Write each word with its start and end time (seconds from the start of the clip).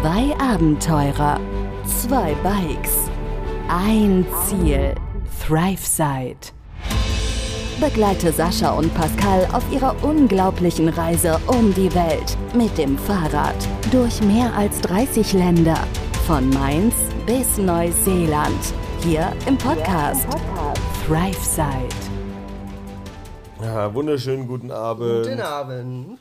Zwei 0.00 0.32
Abenteurer, 0.38 1.40
zwei 1.84 2.32
Bikes, 2.44 3.10
ein 3.68 4.24
Ziel, 4.46 4.94
ThriveSide. 5.44 6.52
Begleite 7.80 8.32
Sascha 8.32 8.70
und 8.70 8.94
Pascal 8.94 9.48
auf 9.52 9.64
ihrer 9.72 9.96
unglaublichen 10.04 10.88
Reise 10.88 11.40
um 11.48 11.74
die 11.74 11.92
Welt 11.96 12.36
mit 12.54 12.78
dem 12.78 12.96
Fahrrad 12.96 13.56
durch 13.90 14.22
mehr 14.22 14.54
als 14.54 14.80
30 14.82 15.32
Länder, 15.32 15.78
von 16.28 16.48
Mainz 16.50 16.94
bis 17.26 17.58
Neuseeland, 17.58 18.72
hier 19.00 19.32
im 19.48 19.58
Podcast, 19.58 20.28
ThriveSide. 21.08 21.88
Ja, 23.60 23.92
wunderschönen 23.92 24.46
guten 24.46 24.70
Abend. 24.70 25.24
Guten 25.26 25.40
Abend. 25.40 26.18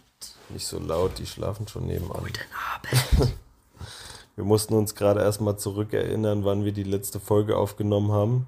Nicht 0.49 0.65
so 0.65 0.79
laut, 0.79 1.11
die 1.19 1.27
schlafen 1.27 1.67
schon 1.67 1.85
nebenan. 1.85 2.23
Guten 2.23 2.39
Abend. 2.73 3.33
Wir 4.37 4.43
mussten 4.45 4.75
uns 4.75 4.93
gerade 4.93 5.19
erstmal 5.21 5.57
zurückerinnern, 5.57 6.45
wann 6.45 6.63
wir 6.63 6.71
die 6.71 6.83
letzte 6.83 7.19
Folge 7.19 7.57
aufgenommen 7.57 8.11
haben 8.11 8.47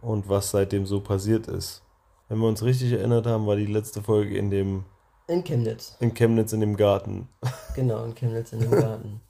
und 0.00 0.28
was 0.28 0.52
seitdem 0.52 0.86
so 0.86 1.00
passiert 1.00 1.48
ist. 1.48 1.82
Wenn 2.28 2.38
wir 2.38 2.46
uns 2.46 2.62
richtig 2.62 2.92
erinnert 2.92 3.26
haben, 3.26 3.44
war 3.44 3.56
die 3.56 3.66
letzte 3.66 4.00
Folge 4.00 4.38
in 4.38 4.50
dem 4.50 4.84
In 5.26 5.42
Chemnitz. 5.42 5.96
in 5.98 6.14
Chemnitz 6.14 6.52
in 6.52 6.60
dem 6.60 6.76
Garten. 6.76 7.28
Genau, 7.74 8.04
in 8.04 8.14
Chemnitz 8.14 8.52
in 8.52 8.60
dem 8.60 8.70
Garten. 8.70 9.20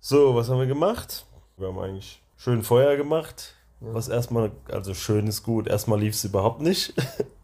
So, 0.00 0.34
was 0.34 0.48
haben 0.48 0.58
wir 0.58 0.66
gemacht? 0.66 1.24
Wir 1.56 1.68
haben 1.68 1.78
eigentlich 1.78 2.20
schön 2.36 2.64
Feuer 2.64 2.96
gemacht. 2.96 3.54
Was 3.78 4.08
erstmal, 4.08 4.50
also 4.68 4.92
schön 4.94 5.28
ist 5.28 5.44
gut. 5.44 5.68
Erstmal 5.68 6.00
lief 6.00 6.14
es 6.14 6.24
überhaupt 6.24 6.60
nicht. 6.60 6.92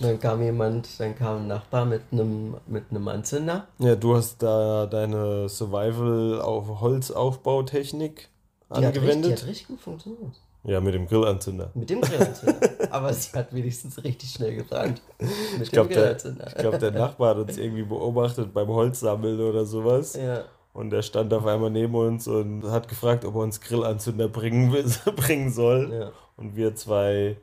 Dann 0.00 0.18
kam 0.18 0.40
jemand, 0.42 0.88
dann 0.98 1.14
kam 1.14 1.42
ein 1.42 1.46
Nachbar 1.48 1.84
mit 1.84 2.00
einem 2.10 2.56
mit 2.66 2.84
einem 2.90 3.06
Anzünder. 3.08 3.66
Ja, 3.78 3.94
du 3.96 4.16
hast 4.16 4.42
da 4.42 4.86
deine 4.86 5.46
Survival-Holzaufbautechnik 5.48 8.28
Die 8.70 8.74
hat, 8.74 8.82
richtig, 8.84 8.92
die 8.92 8.98
angewendet. 9.00 9.42
hat 9.42 9.48
richtig 9.48 9.68
gut 9.68 9.80
funktioniert. 9.80 10.40
Ja, 10.62 10.78
mit 10.80 10.92
dem 10.94 11.06
Grillanzünder. 11.06 11.70
Mit 11.74 11.88
dem 11.88 12.02
Grillanzünder. 12.02 12.60
Aber 12.90 13.12
sie 13.14 13.32
hat 13.36 13.54
wenigstens 13.54 14.02
richtig 14.04 14.30
schnell 14.30 14.56
gebrannt. 14.56 15.00
Mit 15.18 15.62
Ich 15.62 15.70
glaube, 15.70 15.88
dem 15.88 15.94
der, 15.94 16.02
Grillanzünder. 16.02 16.46
ich 16.48 16.54
glaub, 16.54 16.78
der 16.78 16.90
Nachbar 16.90 17.30
hat 17.30 17.38
uns 17.38 17.56
irgendwie 17.56 17.82
beobachtet 17.84 18.52
beim 18.52 18.68
Holzsammeln 18.68 19.40
oder 19.40 19.64
sowas. 19.64 20.14
Ja. 20.16 20.44
Und 20.74 20.92
er 20.92 21.00
stand 21.02 21.32
auf 21.32 21.46
einmal 21.46 21.70
neben 21.70 21.94
uns 21.94 22.28
und 22.28 22.64
hat 22.64 22.88
gefragt, 22.88 23.24
ob 23.24 23.36
er 23.36 23.40
uns 23.40 23.60
Grillanzünder 23.62 24.28
bringen, 24.28 24.70
will, 24.72 24.84
bringen 25.16 25.50
soll. 25.50 25.90
Ja. 25.92 26.10
Und 26.36 26.56
wir 26.56 26.74
zwei 26.74 27.38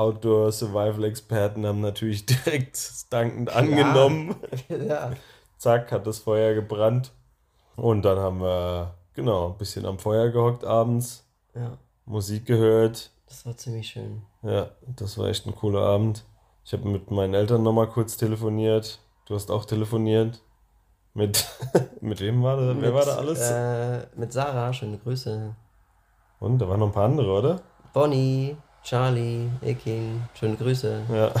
Outdoor-Survival-Experten 0.00 1.66
haben 1.66 1.80
natürlich 1.80 2.26
direkt 2.46 3.12
dankend 3.12 3.54
angenommen. 3.54 4.34
ja. 4.68 5.12
Zack, 5.58 5.92
hat 5.92 6.06
das 6.06 6.20
Feuer 6.20 6.54
gebrannt. 6.54 7.12
Und 7.76 8.02
dann 8.02 8.18
haben 8.18 8.40
wir, 8.40 8.94
genau, 9.14 9.50
ein 9.50 9.58
bisschen 9.58 9.86
am 9.86 9.98
Feuer 9.98 10.30
gehockt 10.30 10.64
abends, 10.64 11.24
Ja. 11.54 11.78
Musik 12.06 12.46
gehört. 12.46 13.10
Das 13.26 13.46
war 13.46 13.56
ziemlich 13.56 13.88
schön. 13.88 14.22
Ja, 14.42 14.70
das 14.96 15.16
war 15.16 15.28
echt 15.28 15.46
ein 15.46 15.54
cooler 15.54 15.82
Abend. 15.82 16.24
Ich 16.64 16.72
habe 16.72 16.88
mit 16.88 17.10
meinen 17.10 17.34
Eltern 17.34 17.62
nochmal 17.62 17.88
kurz 17.88 18.16
telefoniert. 18.16 18.98
Du 19.26 19.34
hast 19.34 19.50
auch 19.50 19.64
telefoniert. 19.64 20.42
Mit, 21.14 21.46
mit 22.00 22.20
wem 22.20 22.42
war 22.42 22.56
da? 22.56 22.74
Wer 22.80 22.94
war 22.94 23.04
da 23.04 23.16
alles? 23.16 23.40
Äh, 23.40 24.06
mit 24.16 24.32
Sarah, 24.32 24.72
schöne 24.72 24.98
Grüße. 24.98 25.54
Und 26.40 26.58
da 26.58 26.68
waren 26.68 26.80
noch 26.80 26.86
ein 26.88 26.92
paar 26.92 27.04
andere, 27.04 27.30
oder? 27.32 27.60
Bonnie, 27.92 28.56
Charlie, 28.82 29.48
Eking, 29.62 30.22
schöne 30.34 30.56
Grüße. 30.56 31.02
Ja. 31.12 31.32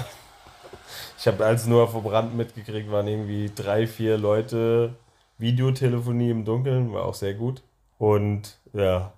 Ich 1.18 1.26
habe 1.26 1.44
als 1.44 1.66
nur 1.66 1.88
verbrannt 1.88 2.34
mitgekriegt, 2.34 2.90
waren 2.90 3.06
irgendwie 3.06 3.50
drei, 3.54 3.86
vier 3.86 4.18
Leute 4.18 4.94
Videotelefonie 5.38 6.30
im 6.30 6.44
Dunkeln, 6.44 6.92
war 6.92 7.04
auch 7.04 7.14
sehr 7.14 7.34
gut. 7.34 7.62
Und 7.98 8.56
ja, 8.72 9.12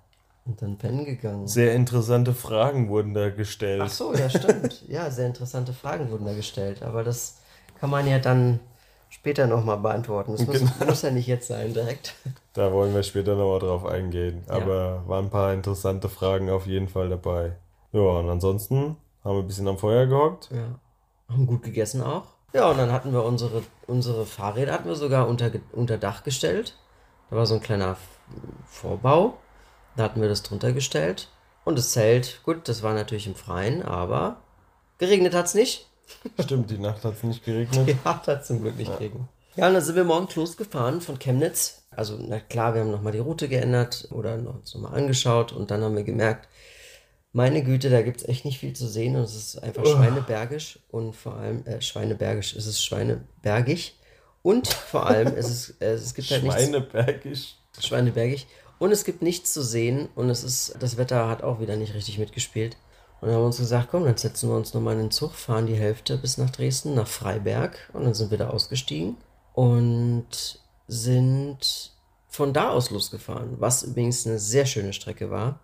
Und 0.47 0.61
dann 0.63 0.77
pennen 0.79 1.05
gegangen. 1.05 1.47
sehr 1.47 1.75
interessante 1.75 2.35
Fragen 2.35 2.89
wurden 2.89 3.15
da 3.15 3.31
gestellt. 3.31 3.83
Ach 3.85 3.89
so, 3.91 4.15
ja, 4.15 4.29
stimmt. 4.29 4.83
Ja, 4.89 5.11
sehr 5.11 5.27
interessante 5.27 5.73
Fragen 5.73 6.11
wurden 6.11 6.27
da 6.27 6.33
gestellt. 6.35 6.83
Aber 6.83 7.05
das 7.05 7.39
kann 7.81 7.91
man 7.91 8.07
ja 8.09 8.19
dann 8.19 8.61
später 9.09 9.47
nochmal 9.47 9.79
beantworten. 9.79 10.33
Das 10.33 10.47
muss, 10.47 10.59
Genau. 10.59 10.71
muss 10.87 11.03
ja 11.03 11.11
nicht 11.11 11.27
jetzt 11.27 11.49
sein, 11.49 11.73
direkt. 11.75 12.15
Da 12.55 12.71
wollen 12.71 12.95
wir 12.95 13.03
später 13.03 13.35
nochmal 13.35 13.61
drauf 13.61 13.87
eingehen. 13.87 14.43
Aber 14.47 15.03
waren 15.07 15.27
ein 15.27 15.31
paar 15.31 15.55
interessante 15.55 16.11
Fragen 16.11 16.51
auf 16.51 16.67
jeden 16.67 16.89
Fall 16.89 17.09
dabei. 17.09 17.53
Ja, 17.93 18.01
und 18.01 18.29
ansonsten 18.29 18.97
haben 19.25 19.37
wir 19.37 19.43
ein 19.43 19.47
bisschen 19.47 19.69
am 19.69 19.79
Feuer 19.79 20.07
gehockt. 20.07 20.49
Ja. 20.51 20.79
Haben 21.29 21.47
gut 21.47 21.63
gegessen 21.63 22.03
auch. 22.03 22.25
Ja, 22.55 22.71
und 22.71 22.79
dann 22.79 22.93
hatten 22.93 23.13
wir 23.13 23.25
unsere, 23.25 23.63
unsere 23.87 24.27
Fahrräder 24.27 24.73
hatten 24.73 24.89
wir 24.89 24.95
sogar 24.97 25.29
unter, 25.29 25.51
unter 25.73 25.97
Dach 25.99 26.23
gestellt. 26.25 26.77
Da 27.31 27.37
war 27.37 27.47
so 27.47 27.55
ein 27.55 27.63
kleiner 27.63 27.97
Vorbau. 28.67 29.35
Da 29.97 30.05
hatten 30.05 30.21
wir 30.21 30.29
das 30.29 30.43
drunter 30.43 30.73
gestellt. 30.73 31.29
Und 31.65 31.79
das 31.79 31.93
Zelt, 31.93 32.41
gut, 32.45 32.69
das 32.69 32.83
war 32.83 32.95
natürlich 32.95 33.27
im 33.27 33.35
Freien, 33.35 33.83
aber 33.83 34.37
geregnet 34.99 35.35
hat 35.35 35.47
es 35.47 35.55
nicht. 35.55 35.89
Stimmt, 36.41 36.71
die 36.71 36.79
Nacht 36.79 37.05
hat 37.05 37.15
es 37.15 37.23
nicht 37.23 37.45
geregnet. 37.45 37.97
Ja, 38.05 38.21
hat 38.27 38.45
zum 38.45 38.61
Glück 38.63 38.77
nicht 38.77 38.93
geregnet. 38.93 39.23
Ja, 39.55 39.69
und 39.69 39.75
dann 39.75 39.83
sind 39.83 39.97
wir 39.97 40.05
morgens 40.05 40.35
losgefahren 40.35 41.01
von 41.01 41.19
Chemnitz. 41.19 41.85
Also, 41.91 42.17
na 42.19 42.41
klar, 42.41 42.75
wir 42.75 42.81
haben 42.81 42.91
nochmal 42.91 43.13
die 43.13 43.19
Route 43.19 43.49
geändert 43.49 44.09
oder 44.11 44.37
noch- 44.39 44.55
uns 44.57 44.75
nochmal 44.75 44.95
angeschaut 44.99 45.53
und 45.53 45.71
dann 45.71 45.83
haben 45.83 45.95
wir 45.95 46.05
gemerkt, 46.05 46.49
meine 47.33 47.63
Güte, 47.63 47.89
da 47.91 48.03
gibt 48.03 48.19
es 48.21 48.29
echt 48.29 48.45
nicht 48.45 48.59
viel 48.59 48.75
zu 48.75 48.87
sehen 48.87 49.17
und 49.17 49.23
es 49.23 49.35
ist 49.35 49.63
einfach 49.63 49.87
schweinebergisch 49.87 50.79
und 50.91 51.17
vor 51.17 51.37
allem, 51.37 51.65
äh, 51.67 51.81
schweinebergisch, 51.81 52.55
es 52.55 52.67
ist 52.67 52.85
schweinebergig 52.85 53.99
und 54.43 54.69
vor 54.69 55.07
allem, 55.07 55.29
es, 55.37 55.49
ist, 55.49 55.83
äh, 55.83 55.93
es 55.93 56.15
gibt 56.15 56.31
halt 56.31 56.43
nichts, 56.43 56.63
Schweinebergisch. 56.63 57.57
schweinebergig 57.81 58.47
und 58.79 58.93
es 58.93 59.05
gibt 59.05 59.23
nichts 59.23 59.53
zu 59.53 59.63
sehen 59.63 60.09
und 60.15 60.29
es 60.29 60.45
ist, 60.45 60.77
das 60.81 60.97
Wetter 60.97 61.29
hat 61.29 61.43
auch 61.43 61.61
wieder 61.61 61.77
nicht 61.77 61.95
richtig 61.95 62.19
mitgespielt. 62.19 62.77
Und 63.21 63.29
dann 63.29 63.37
haben 63.37 63.43
wir 63.43 63.47
uns 63.47 63.59
gesagt, 63.59 63.89
komm, 63.93 64.05
dann 64.05 64.17
setzen 64.17 64.49
wir 64.49 64.57
uns 64.57 64.75
nochmal 64.75 64.95
in 64.95 65.03
den 65.03 65.11
Zug, 65.13 65.35
fahren 65.35 65.69
die 65.69 65.77
Hälfte 65.77 66.19
bis 66.19 66.39
nach 66.39 66.51
Dresden, 66.51 66.95
nach 66.95 67.07
Freiberg 67.07 67.79
und 67.93 68.03
dann 68.03 68.15
sind 68.15 68.33
wir 68.33 68.39
da 68.39 68.51
ausgestiegen 68.51 69.17
und 69.53 70.59
sind 70.89 71.93
von 72.27 72.53
da 72.53 72.71
aus 72.71 72.91
losgefahren, 72.91 73.61
was 73.61 73.85
übrigens 73.85 74.27
eine 74.27 74.41
sehr 74.41 74.67
schöne 74.67 74.93
Strecke 74.93 75.31
war. 75.31 75.61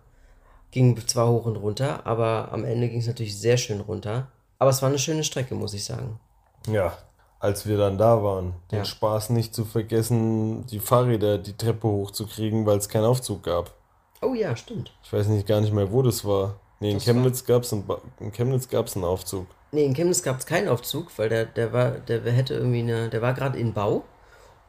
Ging 0.71 0.95
zwar 1.07 1.29
hoch 1.29 1.45
und 1.45 1.55
runter, 1.55 2.05
aber 2.05 2.49
am 2.51 2.63
Ende 2.63 2.89
ging 2.89 2.99
es 2.99 3.07
natürlich 3.07 3.39
sehr 3.39 3.57
schön 3.57 3.79
runter. 3.81 4.27
Aber 4.59 4.69
es 4.69 4.81
war 4.81 4.89
eine 4.89 4.99
schöne 4.99 5.23
Strecke, 5.23 5.55
muss 5.55 5.73
ich 5.73 5.83
sagen. 5.85 6.19
Ja, 6.67 6.97
als 7.39 7.65
wir 7.65 7.77
dann 7.77 7.97
da 7.97 8.21
waren, 8.21 8.53
den 8.71 8.79
Ja. 8.79 8.85
Spaß 8.85 9.29
nicht 9.31 9.55
zu 9.55 9.65
vergessen, 9.65 10.65
die 10.67 10.79
Fahrräder 10.79 11.37
die 11.37 11.55
Treppe 11.57 11.87
hochzukriegen, 11.87 12.65
weil 12.65 12.77
es 12.77 12.89
keinen 12.89 13.05
Aufzug 13.05 13.43
gab. 13.43 13.73
Oh 14.21 14.33
ja, 14.33 14.55
stimmt. 14.55 14.91
Ich 15.03 15.13
weiß 15.13 15.27
nicht 15.27 15.47
gar 15.47 15.61
nicht 15.61 15.73
mehr, 15.73 15.91
wo 15.91 16.01
das 16.01 16.25
war. 16.25 16.59
Nee, 16.81 16.91
in 16.91 16.97
Das 16.97 17.05
Chemnitz 17.05 17.45
gab 17.45 17.63
es 17.63 17.73
einen, 17.73 17.85
in 18.19 18.31
Chemnitz 18.31 18.67
gab's 18.69 18.95
einen 18.95 19.05
Aufzug. 19.05 19.47
Nee, 19.71 19.85
in 19.85 19.93
Chemnitz 19.93 20.21
gab 20.23 20.39
es 20.39 20.45
keinen 20.45 20.67
Aufzug, 20.67 21.07
weil 21.17 21.29
der, 21.29 21.45
der 21.45 21.71
war, 21.73 21.91
der 21.91 22.21
hätte 22.31 22.53
irgendwie 22.55 22.79
eine, 22.79 23.09
der 23.09 23.21
war 23.21 23.33
gerade 23.33 23.57
in 23.57 23.73
Bau 23.73 24.03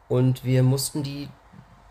und 0.09 0.45
wir 0.45 0.63
mussten 0.63 1.03
die, 1.03 1.29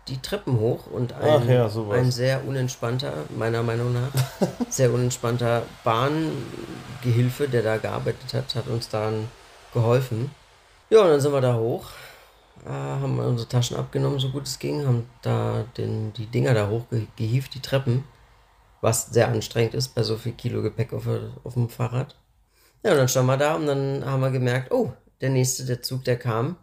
die 0.08 0.20
Treppen 0.20 0.58
hoch 0.58 0.86
und 0.86 1.12
ein, 1.12 1.48
ja, 1.48 1.70
ein 1.90 2.10
sehr 2.10 2.46
unentspannter, 2.46 3.12
meiner 3.36 3.62
Meinung 3.62 3.92
nach, 3.92 4.10
sehr 4.68 4.92
unentspannter 4.92 5.62
Bahngehilfe, 5.84 7.48
der 7.48 7.62
da 7.62 7.76
gearbeitet 7.76 8.34
hat, 8.34 8.54
hat 8.54 8.66
uns 8.66 8.88
dann 8.88 9.28
geholfen. 9.72 10.30
Ja, 10.88 11.02
und 11.02 11.08
dann 11.08 11.20
sind 11.20 11.32
wir 11.32 11.40
da 11.40 11.54
hoch, 11.54 11.90
äh, 12.64 12.70
haben 12.70 13.18
unsere 13.18 13.48
Taschen 13.48 13.76
abgenommen, 13.76 14.18
so 14.18 14.30
gut 14.30 14.44
es 14.44 14.58
ging, 14.58 14.86
haben 14.86 15.08
da 15.22 15.64
den, 15.76 16.12
die 16.14 16.26
Dinger 16.26 16.54
da 16.54 16.68
hochgehievt, 16.68 17.54
die 17.54 17.62
Treppen, 17.62 18.04
was 18.80 19.06
sehr 19.06 19.28
anstrengend 19.28 19.74
ist 19.74 19.94
bei 19.94 20.02
so 20.02 20.16
viel 20.16 20.32
Kilo 20.32 20.62
Gepäck 20.62 20.92
auf, 20.92 21.04
auf 21.44 21.54
dem 21.54 21.68
Fahrrad. 21.68 22.16
Ja, 22.82 22.92
und 22.92 22.98
dann 22.98 23.08
standen 23.08 23.28
wir 23.28 23.36
da 23.36 23.54
und 23.54 23.66
dann 23.66 24.04
haben 24.04 24.20
wir 24.20 24.30
gemerkt, 24.30 24.72
oh, 24.72 24.92
der 25.20 25.30
nächste, 25.30 25.66
der 25.66 25.82
Zug, 25.82 26.04
der 26.04 26.18
kam, 26.18 26.56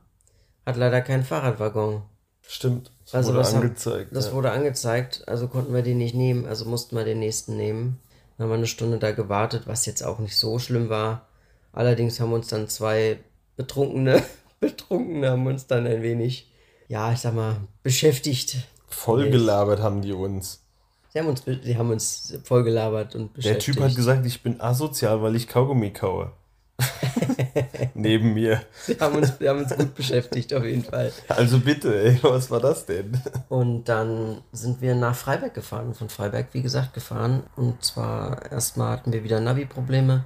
hat 0.65 0.75
leider 0.75 1.01
keinen 1.01 1.23
Fahrradwaggon. 1.23 2.01
Stimmt. 2.47 2.91
Das 3.05 3.15
Also 3.15 3.29
wurde 3.29 3.39
was 3.39 3.53
haben- 3.53 3.61
angezeigt. 3.63 4.15
Das 4.15 4.27
ja. 4.27 4.33
wurde 4.33 4.51
angezeigt, 4.51 5.23
also 5.27 5.47
konnten 5.47 5.73
wir 5.73 5.81
den 5.81 5.97
nicht 5.97 6.15
nehmen, 6.15 6.45
also 6.45 6.65
mussten 6.65 6.95
wir 6.95 7.03
den 7.05 7.19
nächsten 7.19 7.55
nehmen. 7.57 7.99
Dann 8.37 8.45
haben 8.45 8.51
wir 8.51 8.57
eine 8.57 8.67
Stunde 8.67 8.97
da 8.99 9.11
gewartet, 9.11 9.63
was 9.65 9.85
jetzt 9.85 10.03
auch 10.03 10.19
nicht 10.19 10.37
so 10.37 10.59
schlimm 10.59 10.89
war. 10.89 11.27
Allerdings 11.73 12.19
haben 12.19 12.33
uns 12.33 12.47
dann 12.47 12.69
zwei 12.69 13.19
Betrunkene, 13.55 14.23
Betrunkene 14.59 15.31
haben 15.31 15.45
uns 15.47 15.67
dann 15.67 15.85
ein 15.87 16.01
wenig, 16.01 16.49
ja, 16.87 17.11
ich 17.11 17.19
sag 17.19 17.33
mal, 17.33 17.57
beschäftigt. 17.83 18.57
Voll 18.87 19.29
gelabert 19.29 19.79
haben 19.81 20.01
die 20.01 20.13
uns. 20.13 20.61
Sie 21.13 21.19
haben 21.19 21.27
uns, 21.27 21.43
die 21.45 21.77
haben 21.77 21.89
uns 21.89 22.37
vollgelabert 22.43 23.15
und 23.15 23.29
Der 23.29 23.33
beschäftigt. 23.35 23.77
Typ 23.77 23.83
hat 23.83 23.95
gesagt, 23.95 24.25
ich 24.25 24.41
bin 24.43 24.61
asozial, 24.61 25.21
weil 25.21 25.35
ich 25.35 25.47
Kaugummi 25.47 25.91
kaue. 25.91 26.31
Neben 27.93 28.33
mir. 28.33 28.61
die 28.87 28.99
haben 28.99 29.15
uns, 29.15 29.37
die 29.37 29.49
haben 29.49 29.59
uns 29.59 29.75
gut 29.75 29.95
beschäftigt, 29.95 30.53
auf 30.53 30.63
jeden 30.63 30.83
Fall. 30.83 31.11
Also 31.27 31.59
bitte, 31.59 32.03
ey, 32.03 32.19
was 32.21 32.49
war 32.51 32.59
das 32.59 32.85
denn? 32.85 33.21
Und 33.49 33.85
dann 33.85 34.41
sind 34.51 34.81
wir 34.81 34.95
nach 34.95 35.15
Freiberg 35.15 35.53
gefahren, 35.53 35.93
von 35.93 36.09
Freiberg, 36.09 36.47
wie 36.53 36.61
gesagt, 36.61 36.93
gefahren. 36.93 37.43
Und 37.55 37.83
zwar 37.83 38.51
erstmal 38.51 38.91
hatten 38.91 39.13
wir 39.13 39.23
wieder 39.23 39.39
Navi-Probleme, 39.39 40.25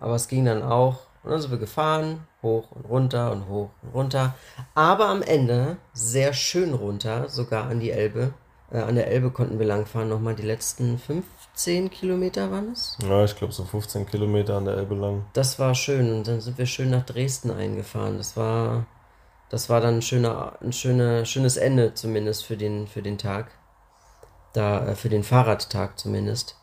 aber 0.00 0.14
es 0.14 0.28
ging 0.28 0.44
dann 0.44 0.62
auch. 0.62 1.00
Und 1.22 1.30
dann 1.30 1.40
sind 1.40 1.50
wir 1.50 1.58
gefahren, 1.58 2.26
hoch 2.42 2.70
und 2.72 2.84
runter 2.84 3.32
und 3.32 3.48
hoch 3.48 3.70
und 3.82 3.94
runter. 3.94 4.34
Aber 4.74 5.08
am 5.08 5.22
Ende 5.22 5.78
sehr 5.94 6.34
schön 6.34 6.74
runter, 6.74 7.28
sogar 7.28 7.66
an 7.68 7.80
die 7.80 7.90
Elbe. 7.90 8.34
Äh, 8.74 8.78
an 8.78 8.96
der 8.96 9.06
Elbe 9.06 9.30
konnten 9.30 9.58
wir 9.58 9.66
langfahren, 9.66 10.08
nochmal 10.08 10.34
die 10.34 10.42
letzten 10.42 10.98
15 10.98 11.90
Kilometer 11.90 12.50
waren 12.50 12.72
es. 12.72 12.98
Ja, 13.08 13.24
ich 13.24 13.36
glaube 13.36 13.52
so 13.52 13.64
15 13.64 14.06
Kilometer 14.06 14.56
an 14.56 14.64
der 14.64 14.76
Elbe 14.76 14.96
lang. 14.96 15.26
Das 15.32 15.60
war 15.60 15.74
schön 15.76 16.12
und 16.12 16.26
dann 16.26 16.40
sind 16.40 16.58
wir 16.58 16.66
schön 16.66 16.90
nach 16.90 17.06
Dresden 17.06 17.52
eingefahren. 17.52 18.18
Das 18.18 18.36
war, 18.36 18.86
das 19.48 19.70
war 19.70 19.80
dann 19.80 19.96
ein, 19.96 20.02
schöner, 20.02 20.58
ein 20.60 20.72
schöner, 20.72 21.24
schönes 21.24 21.56
Ende 21.56 21.94
zumindest 21.94 22.44
für 22.44 22.56
den, 22.56 22.88
für 22.88 23.00
den 23.00 23.16
Tag. 23.16 23.52
Da, 24.52 24.88
äh, 24.88 24.94
für 24.96 25.08
den 25.08 25.22
Fahrradtag 25.22 25.98
zumindest. 25.98 26.56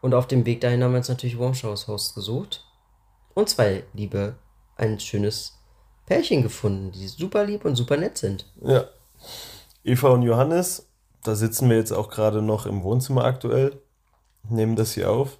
Und 0.00 0.14
auf 0.14 0.28
dem 0.28 0.46
Weg 0.46 0.60
dahin 0.60 0.84
haben 0.84 0.92
wir 0.92 0.98
uns 0.98 1.08
natürlich 1.08 1.38
Warmshows 1.38 1.88
Host 1.88 2.14
gesucht. 2.14 2.64
Und 3.34 3.48
zwei 3.48 3.82
liebe, 3.92 4.36
ein 4.76 5.00
schönes 5.00 5.58
Pärchen 6.06 6.42
gefunden, 6.42 6.92
die 6.92 7.08
super 7.08 7.44
lieb 7.44 7.64
und 7.64 7.74
super 7.74 7.96
nett 7.96 8.18
sind. 8.18 8.46
Ja. 8.62 8.84
Eva 9.82 10.10
und 10.10 10.22
Johannes, 10.22 10.86
da 11.24 11.34
sitzen 11.34 11.68
wir 11.68 11.76
jetzt 11.76 11.92
auch 11.92 12.08
gerade 12.10 12.40
noch 12.42 12.66
im 12.66 12.82
Wohnzimmer 12.84 13.24
aktuell, 13.24 13.80
nehmen 14.48 14.76
das 14.76 14.92
hier 14.92 15.10
auf. 15.10 15.38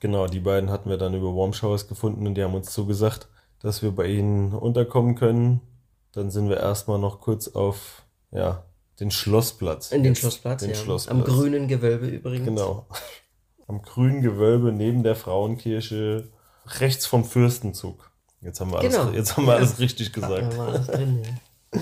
Genau, 0.00 0.26
die 0.26 0.40
beiden 0.40 0.70
hatten 0.70 0.88
wir 0.90 0.96
dann 0.96 1.14
über 1.14 1.34
Warm 1.34 1.52
Showers 1.52 1.88
gefunden 1.88 2.26
und 2.26 2.34
die 2.34 2.42
haben 2.42 2.54
uns 2.54 2.70
zugesagt, 2.72 3.28
dass 3.60 3.82
wir 3.82 3.90
bei 3.92 4.06
ihnen 4.06 4.52
unterkommen 4.54 5.14
können. 5.14 5.60
Dann 6.12 6.30
sind 6.30 6.48
wir 6.48 6.56
erstmal 6.58 6.98
noch 6.98 7.20
kurz 7.20 7.48
auf, 7.48 8.02
ja, 8.32 8.64
den 8.98 9.10
Schlossplatz. 9.10 9.92
In 9.92 10.02
den 10.02 10.12
Jetzt, 10.12 10.20
Schlossplatz, 10.20 10.60
den 10.62 10.70
ja. 10.70 10.76
Schlossplatz. 10.76 11.16
Am 11.16 11.24
grünen 11.24 11.68
Gewölbe 11.68 12.06
übrigens. 12.06 12.46
Genau. 12.46 12.86
Am 13.68 13.82
grünen 13.82 14.20
Gewölbe 14.22 14.72
neben 14.72 15.02
der 15.02 15.14
Frauenkirche, 15.14 16.28
rechts 16.80 17.06
vom 17.06 17.24
Fürstenzug. 17.24 18.10
Jetzt 18.40 18.60
haben 18.60 18.72
wir 18.72 18.78
alles, 18.78 18.96
Genau. 18.96 19.10
jetzt 19.12 19.36
haben 19.36 19.44
wir 19.46 19.52
Ja. 19.52 19.58
alles 19.58 19.78
richtig 19.78 20.12
gesagt. 20.12 20.56
War 20.58 20.68
alles 20.68 20.86
drin, 20.86 21.22
ja. 21.22 21.30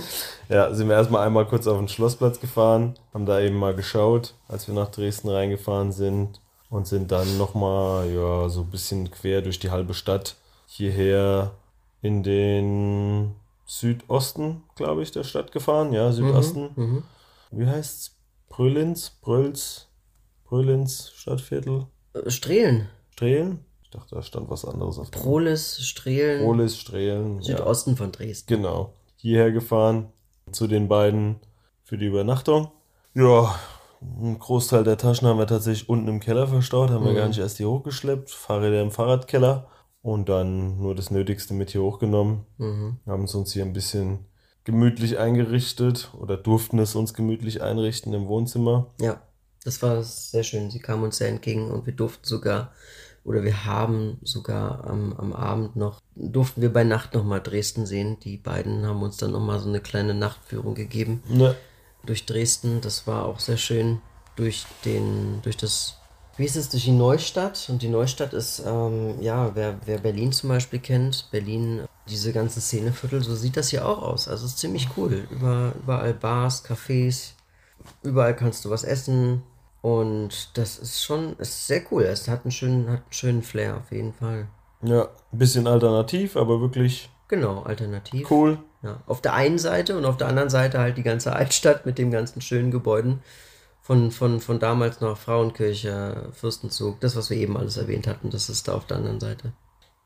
Ja, 0.49 0.73
sind 0.73 0.89
wir 0.89 0.97
erstmal 0.97 1.27
einmal 1.27 1.47
kurz 1.47 1.67
auf 1.67 1.77
den 1.77 1.89
Schlossplatz 1.89 2.41
gefahren, 2.41 2.95
haben 3.13 3.27
da 3.27 3.39
eben 3.39 3.57
mal 3.57 3.75
geschaut, 3.75 4.33
als 4.49 4.67
wir 4.67 4.75
nach 4.75 4.89
Dresden 4.89 5.29
reingefahren 5.29 5.93
sind 5.93 6.41
und 6.71 6.87
sind 6.87 7.13
dann 7.13 7.37
nochmal, 7.37 8.11
ja, 8.11 8.49
so 8.49 8.63
ein 8.63 8.71
bisschen 8.71 9.11
quer 9.11 9.43
durch 9.43 9.59
die 9.59 9.71
halbe 9.71 9.93
Stadt 9.93 10.37
hierher 10.67 11.51
in 12.01 12.23
den 12.23 13.35
Südosten, 13.67 14.63
glaube 14.75 15.03
ich, 15.03 15.11
der 15.11 15.25
Stadt 15.25 15.53
gefahren. 15.53 15.93
Ja, 15.93 16.13
Südosten. 16.13 16.71
Mhm. 16.77 17.03
Wie 17.51 17.67
heißt's? 17.67 18.17
Brülins? 18.49 19.11
Brülls? 19.21 19.89
Brülins 20.45 21.13
Stadtviertel? 21.15 21.87
Äh, 22.15 22.31
Strehlen. 22.31 22.89
Strehlen? 23.11 23.65
Ich 23.83 23.91
dachte, 23.91 24.15
da 24.15 24.23
stand 24.23 24.49
was 24.51 24.65
anderes 24.65 24.99
auf 24.99 25.11
dem. 25.11 25.21
Prolis, 25.21 25.81
Strehlen. 25.83 26.45
Prolis, 26.45 26.79
Strehlen. 26.79 27.41
Ja. 27.43 27.59
Südosten 27.59 27.97
von 27.97 28.13
Dresden. 28.13 28.47
Genau. 28.47 28.95
Hierher 29.21 29.51
gefahren 29.53 30.09
zu 30.53 30.67
den 30.67 30.89
beiden 30.89 31.37
für 31.85 31.99
die 31.99 32.07
Übernachtung. 32.07 32.71
Ja, 33.15 33.55
ein 34.01 34.39
Großteil 34.39 34.85
der 34.85 34.97
Taschen 34.97 35.27
haben 35.27 35.39
wir 35.39 35.47
tatsächlich 35.49 35.89
unten 35.89 36.07
im 36.09 36.21
Keller 36.21 36.47
verstaut, 36.47 36.91
haben 36.91 37.05
wir 37.05 37.13
Mhm. 37.13 37.17
gar 37.17 37.29
nicht 37.29 37.39
erst 37.39 37.57
hier 37.57 37.69
hochgeschleppt. 37.69 38.31
Fahrräder 38.31 38.81
im 38.81 38.93
Fahrradkeller 38.93 39.67
und 40.03 40.29
dann 40.29 40.81
nur 40.81 40.95
das 40.95 41.11
Nötigste 41.11 41.53
mit 41.53 41.71
hier 41.71 41.83
hochgenommen. 41.83 42.47
Mhm. 42.59 42.99
Haben 43.07 43.25
es 43.25 43.35
uns 43.35 43.53
hier 43.53 43.65
ein 43.65 43.73
bisschen 43.73 44.21
gemütlich 44.63 45.19
eingerichtet 45.19 46.11
oder 46.19 46.37
durften 46.37 46.79
es 46.79 46.95
uns 46.95 47.13
gemütlich 47.13 47.61
einrichten 47.63 48.13
im 48.15 48.29
Wohnzimmer. 48.29 48.95
Ja, 49.01 49.21
das 49.65 49.83
war 49.83 50.03
sehr 50.05 50.45
schön. 50.45 50.71
Sie 50.71 50.79
kamen 50.79 51.03
uns 51.03 51.17
sehr 51.17 51.29
entgegen 51.29 51.71
und 51.71 51.87
wir 51.87 51.93
durften 51.95 52.25
sogar, 52.25 52.71
oder 53.29 53.45
wir 53.45 53.67
haben 53.67 54.17
sogar 54.23 54.87
am, 54.87 55.13
am 55.13 55.35
Abend 55.35 55.77
noch, 55.77 56.01
durften 56.17 56.63
wir 56.63 56.73
bei 56.73 56.83
Nacht 56.83 57.13
nochmal 57.13 57.43
Dresden 57.43 57.85
sehen. 57.85 58.19
Die 58.21 58.39
beiden 58.39 58.87
haben 58.87 59.03
uns 59.03 59.19
dann 59.19 59.33
nochmal 59.33 59.61
so 59.61 59.69
eine 59.69 59.81
kleine 59.81 60.15
Nachtführung 60.15 60.75
gegeben 60.75 61.23
Ne, 61.29 61.55
durch 62.07 62.25
Dresden. 62.25 62.81
Das 62.81 63.07
war 63.07 63.27
auch 63.27 63.39
sehr 63.39 63.59
schön. 63.59 64.01
Durch 64.37 64.65
den, 64.87 65.43
durch 65.43 65.59
das, 65.59 65.99
wie 66.39 66.47
ist 66.47 66.57
es, 66.57 66.71
durch 66.71 66.85
die 66.85 66.93
Neustadt. 66.93 67.67
Und 67.69 67.83
die 67.83 67.89
Neustadt 67.89 68.33
ist, 68.33 68.63
ähm, 68.65 69.21
ja, 69.21 69.55
wer, 69.55 69.79
wer 69.85 69.99
Berlin 69.99 70.33
zum 70.33 70.49
Beispiel 70.49 70.79
kennt, 70.79 71.29
Berlin, 71.31 71.83
diese 72.09 72.33
ganzen 72.33 72.63
Szeneviertel, 72.63 73.23
so 73.23 73.35
sieht 73.35 73.59
das 73.59 73.69
hier 73.69 73.87
auch 73.87 74.01
aus. 74.01 74.27
Also 74.27 74.47
es 74.47 74.53
ist 74.53 74.59
ziemlich 74.59 74.89
cool. 74.97 75.29
Über, 75.31 75.75
überall 75.83 76.15
Bars, 76.15 76.65
Cafés, 76.65 77.33
überall 78.03 78.35
kannst 78.35 78.65
du 78.65 78.71
was 78.71 78.85
essen. 78.85 79.43
Und 79.81 80.57
das 80.59 80.79
ist 80.79 81.03
schon, 81.05 81.37
ist 81.39 81.67
sehr 81.67 81.83
cool. 81.91 82.03
Es 82.03 82.29
hat 82.29 82.45
einen 82.45 82.51
schönen, 82.51 82.89
hat 82.89 83.03
einen 83.03 83.13
schönen 83.13 83.43
Flair 83.43 83.77
auf 83.77 83.93
jeden 83.93 84.13
Fall. 84.13 84.49
ja, 84.83 85.09
ein 85.33 85.39
bisschen 85.39 85.67
alternativ, 85.67 86.37
aber 86.37 86.61
wirklich 86.61 87.11
Genau, 87.29 87.63
alternativ. 87.63 88.31
cool. 88.31 88.59
Ja, 88.83 89.01
auf 89.07 89.21
der 89.21 89.35
einen 89.35 89.59
Seite 89.59 89.97
und 89.99 90.05
auf 90.05 90.17
der 90.17 90.29
anderen 90.29 90.51
Seite 90.51 90.79
halt 90.79 90.97
die 90.97 91.03
ganze 91.03 91.35
Altstadt 91.35 91.85
mit 91.85 91.99
den 91.99 92.11
ganzen 92.11 92.41
schönen 92.41 92.71
Gebäuden 92.71 93.21
von, 93.81 94.11
von, 94.13 94.41
von 94.41 94.59
damals 94.61 95.01
noch 95.01 95.17
Frauenkirche, 95.17 96.29
Fürstenzug, 96.33 97.01
das, 97.01 97.17
was 97.17 97.29
wir 97.31 97.37
eben 97.37 97.57
alles 97.57 97.77
erwähnt 97.77 98.07
hatten, 98.07 98.31
das 98.31 98.49
ist 98.49 98.69
da 98.69 98.75
auf 98.75 98.87
der 98.87 98.99
anderen 98.99 99.19
Seite. 99.21 99.53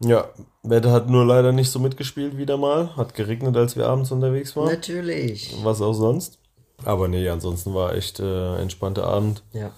Ja, 0.00 0.28
Wetter 0.62 0.90
hat 0.90 1.08
nur 1.08 1.24
leider 1.24 1.52
nicht 1.52 1.70
so 1.70 1.78
mitgespielt 1.78 2.36
wieder 2.36 2.56
mal. 2.56 2.96
Hat 2.96 3.14
geregnet, 3.14 3.56
als 3.56 3.76
wir 3.76 3.86
abends 3.86 4.10
unterwegs 4.10 4.56
waren. 4.56 4.66
Natürlich. 4.69 5.54
Was 5.62 5.80
auch 5.80 5.92
sonst. 5.92 6.38
Aber 6.84 7.08
nee, 7.08 7.29
ansonsten 7.29 7.75
war 7.75 7.94
echt 7.94 8.20
äh, 8.20 8.56
entspannter 8.56 9.06
Abend. 9.06 9.43
Ja. 9.52 9.73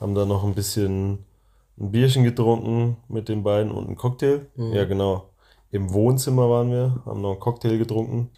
Haben 0.00 0.14
dann 0.14 0.28
noch 0.28 0.44
ein 0.44 0.54
bisschen 0.54 1.24
ein 1.78 1.90
Bierchen 1.90 2.24
getrunken 2.24 2.96
mit 3.08 3.28
den 3.28 3.42
beiden 3.42 3.72
und 3.72 3.86
einen 3.86 3.96
Cocktail. 3.96 4.46
Ja, 4.56 4.84
genau. 4.84 5.30
Im 5.70 5.92
Wohnzimmer 5.92 6.50
waren 6.50 6.70
wir, 6.70 7.02
haben 7.06 7.22
noch 7.22 7.32
einen 7.32 7.40
Cocktail 7.40 7.78
getrunken. 7.78 8.30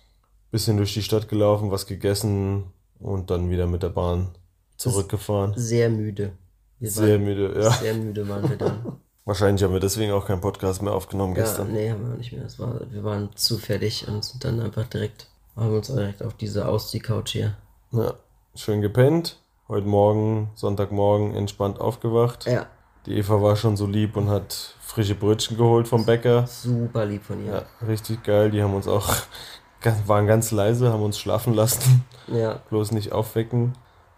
Bisschen 0.51 0.77
durch 0.77 0.95
die 0.95 1.03
Stadt 1.03 1.29
gelaufen, 1.29 1.71
was 1.71 1.87
gegessen 1.87 2.65
und 3.01 3.31
dann 3.31 3.51
wieder 3.51 3.67
mit 3.67 3.83
der 3.83 3.89
Bahn 3.89 4.29
zurückgefahren. 4.77 5.53
Sehr 5.57 5.91
müde. 5.91 6.33
Wir 6.79 6.91
Sehr 6.91 7.15
waren, 7.15 7.25
müde, 7.25 7.61
ja. 7.61 7.71
Sehr 7.71 7.95
müde 7.95 8.29
waren 8.29 8.49
wir 8.49 8.57
dann. 8.57 8.99
Wahrscheinlich 9.25 9.65
haben 9.65 9.73
wir 9.73 9.81
deswegen 9.81 10.13
auch 10.13 10.27
keinen 10.27 10.43
Podcast 10.43 10.83
mehr 10.83 10.93
aufgenommen 10.93 11.35
ja, 11.35 11.43
gestern. 11.43 11.73
nee, 11.73 11.91
haben 11.91 12.07
wir 12.09 12.17
nicht 12.17 12.33
mehr. 12.33 12.43
Das 12.43 12.59
war, 12.59 12.81
wir 12.91 13.03
waren 13.05 13.31
zu 13.35 13.57
fertig 13.57 14.07
und 14.07 14.23
sind 14.23 14.45
dann 14.45 14.61
einfach 14.61 14.87
direkt, 14.87 15.29
haben 15.57 15.75
uns 15.75 15.87
direkt 15.87 16.23
auf 16.23 16.35
diese 16.35 16.69
Ausziehcouch 16.69 17.29
hier. 17.29 17.57
Ja, 17.94 18.14
schön 18.55 18.81
gepennt. 18.81 19.38
Heute 19.69 19.87
Morgen, 19.87 20.50
Sonntagmorgen, 20.55 21.35
entspannt 21.35 21.81
aufgewacht. 21.81 22.44
Ja, 22.46 22.67
Die 23.06 23.17
Eva 23.17 23.41
war 23.41 23.56
schon 23.56 23.76
so 23.76 23.87
lieb 23.87 24.17
und 24.17 24.29
hat 24.29 24.75
frische 24.81 25.14
Brötchen 25.14 25.56
geholt 25.56 25.88
vom 25.88 26.05
Bäcker. 26.05 26.46
super 26.46 27.05
lieb 27.06 27.23
von 27.25 27.44
ihr. 27.44 27.52
Ja, 27.52 27.87
richtig 27.87 28.23
geil. 28.25 28.50
Die 28.50 28.62
haben 28.62 28.75
uns 28.75 28.88
auch, 28.88 29.08
waren 30.06 30.26
ganz 30.26 30.50
leise, 30.50 30.93
haben 30.93 31.02
uns 31.02 31.19
schlafen 31.19 31.55
lassen. 31.55 32.05
Ja, 32.29 32.61
Bloß 32.70 32.93
nicht 32.93 33.12
aufwecken. 33.12 33.75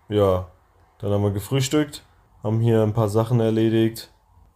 Ja, 0.09 0.47
dann 0.99 1.13
haben 1.13 1.23
wir 1.23 1.31
gefrühstückt, 1.33 2.03
haben 2.43 2.61
hier 2.61 2.83
ein 2.83 2.93
paar 2.95 3.09
Sachen 3.09 3.41
erledigt. 3.41 4.11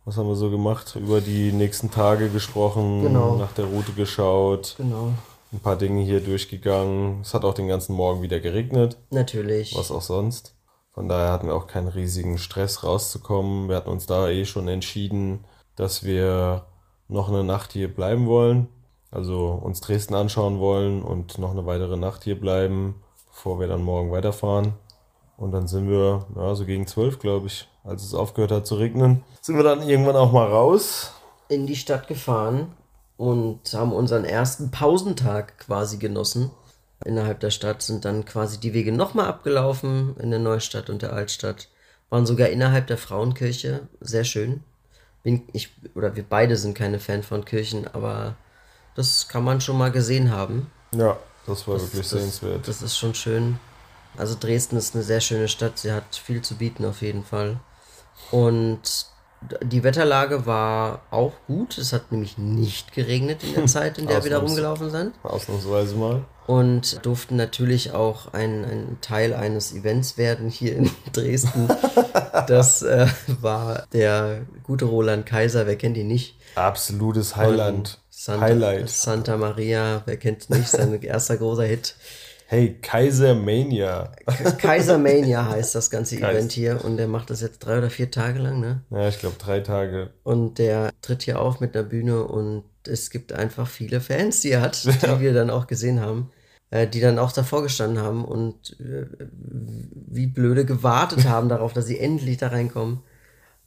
Was 0.04 0.16
haben 0.16 0.28
wir 0.28 0.36
so 0.36 0.50
gemacht? 0.50 0.96
Über 0.96 1.20
die 1.20 1.52
nächsten 1.52 1.90
Tage 1.90 2.30
gesprochen, 2.30 3.02
Genau. 3.02 3.36
nach 3.36 3.52
der 3.52 3.66
Route 3.66 3.92
geschaut, 3.92 4.74
genau. 4.78 5.12
Ein 5.52 5.61
paar 5.61 5.76
Dinge 5.76 6.02
hier 6.02 6.21
durchgegangen. 6.21 7.21
Es 7.23 7.35
hat 7.35 7.45
auch 7.45 7.54
den 7.54 7.69
ganzen 7.69 7.95
Morgen 7.95 8.23
wieder 8.23 8.40
geregnet. 8.40 8.99
Natürlich. 9.11 9.76
was 9.76 9.90
auch 9.90 10.02
sonst. 10.02 10.54
Von 10.92 11.09
daher 11.09 11.33
hatten 11.33 11.47
wir 11.47 11.54
auch 11.54 11.66
keinen 11.66 11.88
riesigen 11.88 12.38
Stress 12.38 12.85
rauszukommen. 12.85 13.69
Wir 13.69 13.76
hatten 13.76 13.90
uns 13.90 14.07
da 14.07 14.28
eh 14.28 14.45
schon 14.45 14.69
entschieden, 14.69 15.45
dass 15.76 16.04
wir 16.04 16.66
noch 17.09 17.28
eine 17.28 17.45
Nacht 17.45 17.73
hier 17.73 17.92
bleiben 17.92 18.26
wollen. 18.26 18.69
Also 19.11 19.49
uns 19.50 19.80
Dresden 19.80 20.14
anschauen 20.14 20.61
wollen 20.61 21.02
und 21.02 21.38
noch 21.38 21.50
eine 21.50 21.66
weitere 21.66 21.97
Nacht 21.97 22.23
hier 22.25 22.38
bleiben, 22.38 23.02
bevor 23.28 23.59
wir 23.59 23.66
dann 23.66 23.83
morgen 23.83 24.12
weiterfahren. 24.12 24.75
Und 25.37 25.52
dann 25.52 25.66
sind 25.66 25.88
wir, 25.88 26.26
ja, 26.37 26.54
so 26.54 26.64
gegen 26.66 26.87
zwölf, 26.87 27.19
glaube 27.19 27.47
ich, 27.47 27.66
als 27.83 28.04
es 28.04 28.14
aufgehört 28.14 28.52
hat 28.52 28.66
zu 28.66 28.75
regnen, 28.75 29.25
sind 29.40 29.57
wir 29.57 29.64
dann 29.64 29.83
irgendwann 29.83 30.16
auch 30.16 30.33
mal 30.33 30.47
raus. 30.47 31.14
in 31.49 31.66
die 31.66 31.76
Stadt 31.76 32.07
gefahren 32.07 32.73
und 33.20 33.74
haben 33.74 33.92
unseren 33.92 34.24
ersten 34.24 34.70
Pausentag 34.70 35.58
quasi 35.58 35.98
genossen. 35.98 36.50
Innerhalb 37.04 37.40
der 37.40 37.50
Stadt 37.50 37.82
sind 37.82 38.06
dann 38.06 38.24
quasi 38.24 38.58
die 38.58 38.72
Wege 38.72 38.92
nochmal 38.92 39.26
abgelaufen 39.26 40.16
in 40.16 40.30
der 40.30 40.40
Neustadt 40.40 40.88
und 40.88 41.02
der 41.02 41.12
Altstadt. 41.12 41.68
Waren 42.08 42.24
sogar 42.24 42.48
innerhalb 42.48 42.86
der 42.86 42.96
Frauenkirche. 42.96 43.88
Sehr 44.00 44.24
schön. 44.24 44.62
Bin 45.22 45.42
ich, 45.52 45.68
oder 45.94 46.16
wir 46.16 46.22
beide 46.26 46.56
sind 46.56 46.72
keine 46.72 46.98
Fan 46.98 47.22
von 47.22 47.44
Kirchen, 47.44 47.86
aber 47.88 48.36
das 48.94 49.28
kann 49.28 49.44
man 49.44 49.60
schon 49.60 49.76
mal 49.76 49.92
gesehen 49.92 50.30
haben. 50.30 50.70
Ja, 50.92 51.18
das 51.46 51.68
war 51.68 51.78
wirklich 51.78 52.08
das, 52.08 52.08
sehenswert. 52.08 52.66
Das 52.66 52.80
ist 52.80 52.96
schon 52.96 53.14
schön. 53.14 53.58
Also 54.16 54.34
Dresden 54.40 54.78
ist 54.78 54.94
eine 54.94 55.04
sehr 55.04 55.20
schöne 55.20 55.48
Stadt. 55.48 55.78
Sie 55.78 55.92
hat 55.92 56.16
viel 56.16 56.40
zu 56.40 56.54
bieten 56.54 56.86
auf 56.86 57.02
jeden 57.02 57.24
Fall. 57.24 57.60
Und 58.30 59.10
die 59.62 59.82
Wetterlage 59.82 60.47
war 60.47 61.02
auch 61.11 61.32
gut. 61.47 61.78
Es 61.78 61.92
hat 61.92 62.12
nämlich 62.12 62.38
nicht 62.38 62.92
geregnet 62.92 63.42
in 63.42 63.54
der 63.54 63.66
Zeit, 63.66 63.99
in 63.99 64.06
der 64.06 64.23
wir 64.25 64.30
da 64.30 64.38
Ausnahms- 64.38 64.49
rumgelaufen 64.49 64.90
sind. 64.90 65.14
Ausnahmsweise 65.23 65.94
mal. 65.97 66.25
Und 66.47 67.04
durften 67.06 67.37
natürlich 67.37 67.92
auch 67.92 68.32
ein, 68.32 68.64
ein 68.64 68.99
Teil 69.00 69.35
eines 69.35 69.73
Events 69.73 70.18
werden 70.18 70.49
hier 70.50 70.75
in 70.76 70.90
Dresden. 71.12 71.68
Das 72.49 72.82
äh, 72.82 73.06
war 73.40 73.87
der 73.92 74.42
gute 74.64 74.87
Roland 74.87 75.26
Kaiser, 75.26 75.66
wer 75.66 75.76
kennt 75.76 75.97
ihn 75.97 76.09
nicht? 76.09 76.37
Absolutes 76.56 77.37
Highland. 77.37 77.99
Santa, 78.11 78.47
Highlight. 78.47 78.90
Santa 78.90 79.37
Maria, 79.37 80.02
wer 80.06 80.16
kennt's 80.16 80.50
nicht, 80.50 80.68
sein 80.68 81.00
erster 81.02 81.37
großer 81.37 81.64
Hit. 81.64 81.94
Hey, 82.52 82.80
Kaisermania. 82.83 84.11
Kaisermania 84.59 85.47
heißt 85.50 85.76
das 85.76 85.88
ganze 85.88 86.16
Kaiser. 86.16 86.33
Event 86.33 86.50
hier 86.50 86.85
und 86.85 86.97
der 86.97 87.07
macht 87.07 87.30
das 87.30 87.42
jetzt 87.42 87.61
drei 87.61 87.78
oder 87.78 87.90
vier 87.90 88.11
Tage 88.11 88.40
lang, 88.40 88.59
ne? 88.59 88.83
Ja, 88.90 89.07
ich 89.07 89.21
glaube 89.21 89.37
drei 89.38 89.61
Tage. 89.61 90.11
Und 90.25 90.59
der 90.59 90.90
tritt 91.00 91.23
hier 91.23 91.40
auf 91.40 91.61
mit 91.61 91.76
einer 91.76 91.87
Bühne 91.87 92.25
und 92.25 92.64
es 92.88 93.11
gibt 93.11 93.33
einfach 93.33 93.69
viele 93.69 94.00
Fans, 94.00 94.40
die 94.40 94.50
er 94.50 94.62
hat, 94.62 94.85
die 94.85 95.21
wir 95.21 95.33
dann 95.33 95.49
auch 95.49 95.69
gesehen 95.69 96.00
haben, 96.00 96.33
äh, 96.71 96.88
die 96.88 96.99
dann 96.99 97.21
auch 97.21 97.30
davor 97.30 97.62
gestanden 97.62 98.02
haben 98.02 98.25
und 98.25 98.76
äh, 98.80 99.07
wie 99.30 100.26
blöde 100.26 100.64
gewartet 100.64 101.26
haben 101.26 101.49
darauf, 101.49 101.73
dass 101.73 101.87
sie 101.87 102.00
endlich 102.00 102.38
da 102.38 102.49
reinkommen. 102.49 102.99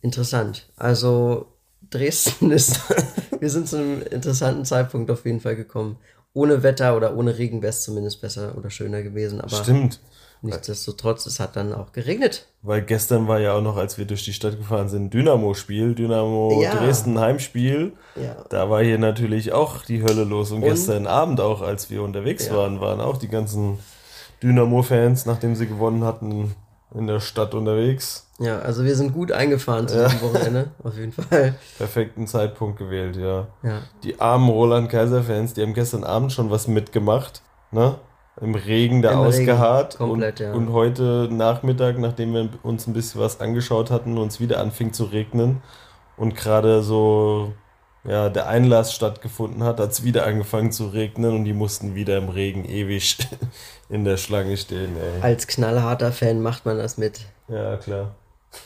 Interessant. 0.02 0.68
Also 0.76 1.54
Dresden 1.90 2.52
ist, 2.52 2.82
wir 3.40 3.50
sind 3.50 3.70
zu 3.70 3.78
einem 3.78 4.02
interessanten 4.02 4.66
Zeitpunkt 4.66 5.10
auf 5.10 5.26
jeden 5.26 5.40
Fall 5.40 5.56
gekommen 5.56 6.00
ohne 6.34 6.64
Wetter 6.64 6.98
oder 6.98 7.16
ohne 7.16 7.38
Regen 7.38 7.62
wäre 7.62 7.70
es 7.70 7.84
zumindest 7.84 8.22
besser 8.22 8.58
oder 8.58 8.70
schöner 8.70 9.04
gewesen. 9.04 9.40
Aber 9.42 9.56
Stimmt. 9.56 10.00
Nichtsdestotrotz, 10.46 11.26
es 11.26 11.40
hat 11.40 11.56
dann 11.56 11.74
auch 11.74 11.94
geregnet. 11.94 12.48
Weil 12.62 12.82
gestern 12.82 13.30
war 13.30 13.40
ja 13.40 13.54
auch 13.54 13.62
noch, 13.62 13.78
als 13.78 13.98
wir 13.98 14.04
durch 14.04 14.26
die 14.26 14.34
Stadt 14.34 14.58
gefahren 14.58 14.90
sind, 14.90 15.14
Dynamo-Spiel, 15.14 15.96
Dynamo 15.96 16.62
ja. 16.62 16.76
Dresden 16.76 17.18
Heimspiel. 17.18 17.94
Ja. 18.18 18.44
Da 18.50 18.70
war 18.70 18.84
hier 18.84 18.98
natürlich 18.98 19.54
auch 19.54 19.86
die 19.86 20.04
Hölle 20.04 20.26
los. 20.26 20.52
Und, 20.52 20.58
und 20.58 20.64
gestern 20.64 21.08
Abend 21.08 21.40
auch, 21.40 21.62
als 21.62 21.90
wir 21.90 22.04
unterwegs 22.04 22.48
ja. 22.48 22.58
waren, 22.58 22.82
waren 22.82 23.00
auch 23.00 23.18
die 23.18 23.30
ganzen 23.30 23.80
Dynamo-Fans, 24.42 25.26
nachdem 25.26 25.56
sie 25.56 25.66
gewonnen 25.66 26.04
hatten, 26.04 26.54
in 26.96 27.08
der 27.08 27.20
Stadt 27.20 27.54
unterwegs. 27.54 28.28
Ja, 28.40 28.60
also 28.60 28.84
wir 28.84 28.96
sind 28.96 29.14
gut 29.14 29.32
eingefahren 29.32 29.88
zu 29.88 30.04
diesem 30.04 30.22
Wochenende, 30.22 30.72
auf 30.84 30.98
jeden 30.98 31.12
Fall. 31.12 31.56
Perfekten 31.78 32.28
Zeitpunkt 32.28 32.78
gewählt, 32.78 33.16
ja. 33.16 33.48
ja. 33.64 33.80
Die 34.04 34.20
armen 34.20 34.50
Roland 34.50 34.90
Kaiser-Fans, 34.90 35.54
die 35.54 35.62
haben 35.62 35.74
gestern 35.74 36.04
Abend 36.04 36.32
schon 36.32 36.50
was 36.52 36.68
mitgemacht, 36.68 37.42
ne? 37.72 37.96
Im 38.42 38.56
Regen 38.56 39.04
da 39.04 39.12
Im 39.12 39.20
ausgeharrt. 39.20 40.00
Regen. 40.00 40.10
Komplett, 40.10 40.42
und, 40.42 40.46
ja. 40.46 40.54
und 40.54 40.74
heute 40.74 41.30
Nachmittag, 41.32 42.00
nachdem 42.00 42.34
wir 42.34 42.50
uns 42.64 42.88
ein 42.88 42.94
bisschen 42.94 43.22
was 43.22 43.40
angeschaut 43.40 43.92
hatten, 43.92 44.18
uns 44.18 44.40
wieder 44.40 44.60
anfing 44.60 44.92
zu 44.92 45.04
regnen 45.04 45.62
und 46.18 46.36
gerade 46.36 46.82
so 46.82 47.54
ja, 48.06 48.30
der 48.30 48.48
Einlass 48.48 48.94
stattgefunden 48.94 49.64
hat, 49.64 49.80
hat 49.80 49.92
es 49.92 50.04
wieder 50.04 50.26
angefangen 50.26 50.72
zu 50.72 50.88
regnen 50.88 51.36
und 51.36 51.46
die 51.46 51.54
mussten 51.54 51.96
wieder 51.96 52.18
im 52.18 52.30
Regen 52.30 52.66
ewig 52.66 53.18
in 53.90 54.04
der 54.04 54.18
Schlange 54.18 54.58
stehen. 54.58 54.96
Ey. 54.98 55.22
Als 55.22 55.48
knallharter 55.48 56.12
Fan 56.12 56.42
macht 56.42 56.66
man 56.66 56.78
das 56.78 56.98
mit. 56.98 57.22
Ja, 57.48 57.78
klar. 57.78 58.16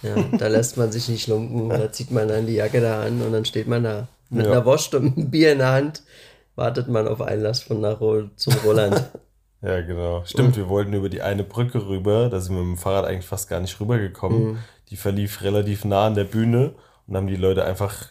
Ja, 0.01 0.15
da 0.38 0.48
lässt 0.48 0.77
man 0.77 0.91
sich 0.91 1.08
nicht 1.08 1.27
lumpen, 1.27 1.70
da 1.70 1.91
zieht 1.91 2.12
man 2.12 2.27
dann 2.27 2.46
die 2.46 2.56
Jacke 2.56 2.82
da 2.82 3.03
an 3.03 3.22
und 3.22 3.32
dann 3.32 3.46
steht 3.46 3.67
man 3.67 3.84
da 3.84 4.08
mit 4.29 4.46
ja. 4.46 4.51
einer 4.51 4.65
Wurst 4.65 4.94
und 4.96 5.15
einem 5.15 5.32
Bier 5.32 5.53
in 5.53 5.60
der 5.60 5.72
Hand, 5.72 6.03
wartet 6.56 6.88
man 6.88 7.08
auf 7.08 7.22
Einlass 7.22 7.62
von 7.62 7.79
nach 7.79 8.00
zum 8.36 8.53
Roland. 8.65 9.10
ja, 9.62 9.82
genau. 9.82 10.24
Stimmt, 10.25 10.51
mhm. 10.51 10.56
wir 10.58 10.70
wollten 10.70 10.94
über 10.94 11.10
die 11.10 11.22
eine 11.22 11.44
Brücke 11.44 11.88
rüber, 11.88 12.29
da 12.29 12.41
sind 12.41 12.56
wir 12.56 12.63
mit 12.63 12.77
dem 12.77 12.82
Fahrrad 12.82 13.06
eigentlich 13.06 13.25
fast 13.25 13.50
gar 13.50 13.60
nicht 13.60 13.79
rübergekommen. 13.79 14.44
Mhm. 14.44 14.58
Die 14.89 14.98
verlief 14.98 15.41
relativ 15.41 15.86
nah 15.86 16.08
an 16.08 16.15
der 16.15 16.24
Bühne 16.24 16.74
und 17.08 17.15
haben 17.15 17.27
die 17.27 17.36
Leute 17.36 17.63
einfach, 17.63 18.08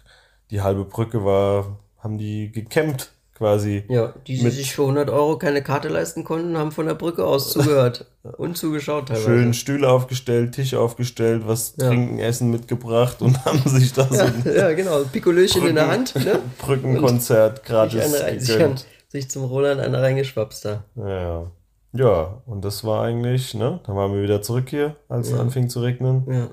die 0.50 0.62
halbe 0.62 0.84
Brücke 0.84 1.24
war, 1.24 1.78
haben 1.98 2.18
die 2.18 2.52
gekämmt 2.52 3.12
quasi. 3.36 3.84
Ja, 3.88 4.14
die, 4.26 4.38
die 4.38 4.50
sich 4.50 4.74
für 4.74 4.82
100 4.82 5.10
Euro 5.10 5.38
keine 5.38 5.62
Karte 5.62 5.88
leisten 5.88 6.24
konnten, 6.24 6.56
haben 6.56 6.72
von 6.72 6.86
der 6.86 6.94
Brücke 6.94 7.24
aus 7.24 7.52
zugehört 7.52 8.06
und 8.38 8.56
zugeschaut 8.56 9.08
teilweise. 9.08 9.26
Schön 9.26 9.54
Stühle 9.54 9.88
aufgestellt, 9.88 10.54
Tisch 10.54 10.74
aufgestellt, 10.74 11.42
was 11.46 11.74
ja. 11.76 11.88
trinken, 11.88 12.18
essen 12.18 12.50
mitgebracht 12.50 13.20
und 13.22 13.44
haben 13.44 13.62
sich 13.66 13.92
da 13.92 14.08
ja, 14.10 14.32
so 14.42 14.50
Ja, 14.50 14.72
genau, 14.72 15.02
Pikolöchen 15.04 15.60
Brücken, 15.60 15.68
in 15.68 15.74
der 15.76 15.88
Hand. 15.88 16.14
Ne? 16.16 16.38
Brückenkonzert 16.58 17.64
gratis 17.64 18.12
sich, 18.12 18.22
eine, 18.24 18.40
sich, 18.40 18.86
sich 19.08 19.30
zum 19.30 19.44
Roland 19.44 19.80
einer 19.80 20.00
reingeschwapst 20.00 20.64
da. 20.64 20.84
Ja, 20.96 21.50
ja, 21.92 22.42
und 22.46 22.64
das 22.64 22.84
war 22.84 23.04
eigentlich, 23.04 23.54
ne? 23.54 23.80
Dann 23.86 23.96
waren 23.96 24.12
wir 24.12 24.22
wieder 24.22 24.42
zurück 24.42 24.68
hier, 24.68 24.96
als 25.08 25.30
ja. 25.30 25.36
es 25.36 25.40
anfing 25.40 25.68
zu 25.70 25.80
regnen. 25.80 26.24
Ja. 26.30 26.48